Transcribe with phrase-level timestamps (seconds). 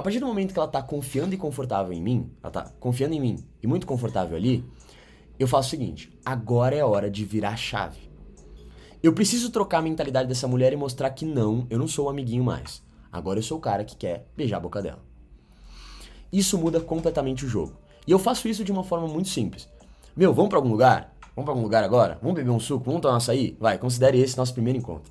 [0.00, 3.14] A partir do momento que ela tá confiando e confortável em mim, ela tá confiando
[3.14, 4.64] em mim e muito confortável ali,
[5.38, 8.10] eu faço o seguinte: agora é hora de virar a chave.
[9.02, 12.08] Eu preciso trocar a mentalidade dessa mulher e mostrar que não, eu não sou o
[12.08, 12.82] amiguinho mais.
[13.12, 15.04] Agora eu sou o cara que quer beijar a boca dela.
[16.32, 17.78] Isso muda completamente o jogo.
[18.06, 19.68] E eu faço isso de uma forma muito simples.
[20.16, 21.14] Meu, vamos para algum lugar?
[21.40, 22.18] Vamos para algum lugar agora?
[22.20, 22.84] Vamos beber um suco?
[22.84, 23.56] Vamos tomar um açaí?
[23.58, 25.10] Vai, considere esse nosso primeiro encontro.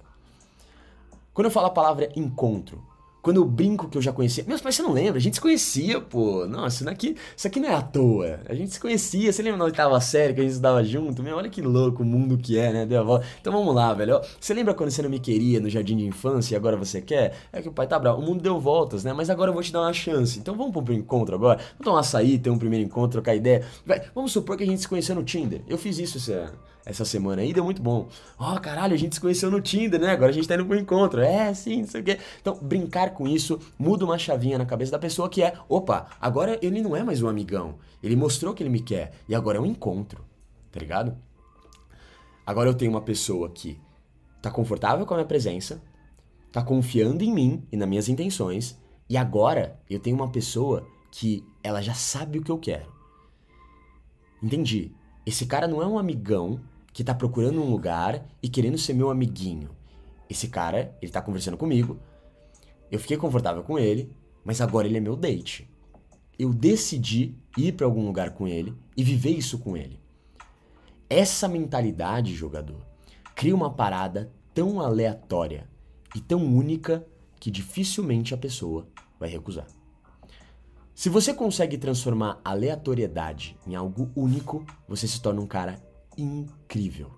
[1.33, 2.83] Quando eu falo a palavra encontro,
[3.21, 4.43] quando eu brinco que eu já conhecia.
[4.47, 5.17] Meus pais, você não lembra?
[5.17, 6.45] A gente se conhecia, pô.
[6.45, 8.39] Nossa, isso aqui, isso aqui não é à toa.
[8.47, 9.31] A gente se conhecia.
[9.31, 11.21] Você lembra na oitava série que a gente estudava junto?
[11.21, 12.85] Meu, olha que louco o mundo que é, né?
[12.85, 13.25] Deu a volta.
[13.41, 14.21] Então vamos lá, velho.
[14.39, 17.33] Você lembra quando você não me queria no jardim de infância e agora você quer?
[17.51, 18.21] É que o pai tá bravo.
[18.21, 19.13] O mundo deu voltas, né?
[19.13, 20.39] Mas agora eu vou te dar uma chance.
[20.39, 21.57] Então vamos pro encontro agora.
[21.57, 23.65] Vamos tomar um açaí, ter um primeiro encontro, trocar ideia.
[23.85, 25.61] Vai, vamos supor que a gente se conheceu no Tinder.
[25.67, 26.53] Eu fiz isso essa,
[26.85, 28.07] essa semana aí, deu muito bom.
[28.37, 30.11] Ó, oh, caralho, a gente se conheceu no Tinder, né?
[30.11, 31.21] Agora a gente tá indo pro encontro.
[31.21, 32.17] É, sim, não sei o quê.
[32.41, 36.60] Então, brincar com isso muda uma chavinha na cabeça da pessoa que é, opa, agora
[36.62, 37.76] ele não é mais um amigão.
[38.01, 40.24] Ele mostrou que ele me quer e agora é um encontro.
[40.71, 41.18] Tá ligado?
[42.46, 43.79] Agora eu tenho uma pessoa que
[44.41, 45.82] tá confortável com a minha presença,
[46.51, 48.77] tá confiando em mim e nas minhas intenções,
[49.10, 52.91] e agora eu tenho uma pessoa que ela já sabe o que eu quero.
[54.41, 54.91] Entendi.
[55.26, 56.60] Esse cara não é um amigão
[56.94, 59.70] que tá procurando um lugar e querendo ser meu amiguinho.
[60.29, 61.99] Esse cara, ele tá conversando comigo,
[62.91, 64.12] eu fiquei confortável com ele,
[64.44, 65.69] mas agora ele é meu date.
[66.38, 70.00] Eu decidi ir para algum lugar com ele e viver isso com ele.
[71.09, 72.85] Essa mentalidade, jogador,
[73.35, 75.69] cria uma parada tão aleatória
[76.16, 77.06] e tão única
[77.40, 78.88] que dificilmente a pessoa
[79.19, 79.67] vai recusar.
[80.94, 85.81] Se você consegue transformar aleatoriedade em algo único, você se torna um cara
[86.17, 87.12] incrível.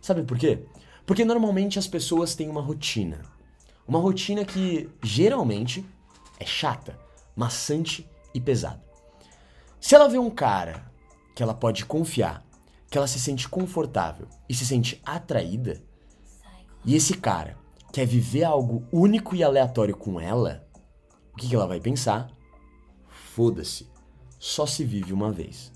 [0.00, 0.66] Sabe por quê?
[1.06, 3.22] Porque normalmente as pessoas têm uma rotina.
[3.86, 5.84] Uma rotina que geralmente
[6.38, 6.98] é chata,
[7.34, 8.84] maçante e pesada.
[9.80, 10.90] Se ela vê um cara
[11.34, 12.44] que ela pode confiar,
[12.90, 15.82] que ela se sente confortável e se sente atraída,
[16.84, 17.56] e esse cara
[17.92, 20.66] quer viver algo único e aleatório com ela,
[21.32, 22.30] o que, ela vai pensar?
[23.34, 23.86] Foda-se,
[24.38, 25.70] só se vive uma vez.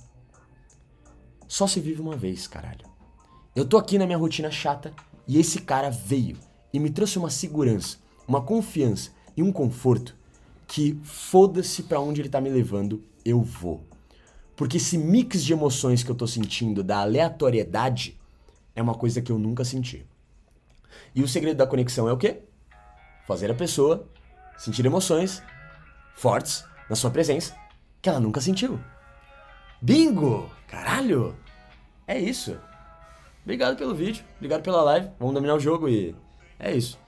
[1.47, 2.89] Só se vive uma vez, caralho.
[3.55, 4.93] Eu tô aqui na minha rotina chata
[5.27, 6.39] e esse cara veio
[6.73, 10.17] e me trouxe uma segurança, uma confiança e um conforto
[10.67, 13.85] que foda-se para onde ele tá me levando, eu vou.
[14.55, 18.21] Porque esse mix de emoções que eu tô sentindo da aleatoriedade
[18.75, 20.07] é uma coisa que eu nunca senti.
[21.15, 22.43] E o segredo da conexão é o quê?
[23.27, 24.09] Fazer a pessoa
[24.59, 25.43] sentir emoções
[26.15, 27.57] fortes na sua presença
[28.03, 28.79] que ela nunca sentiu.
[29.81, 30.51] Bingo!
[30.69, 31.35] Caralho!
[32.07, 32.59] É isso.
[33.43, 35.11] Obrigado pelo vídeo, obrigado pela live.
[35.19, 36.15] Vamos dominar o jogo e
[36.59, 36.99] é isso.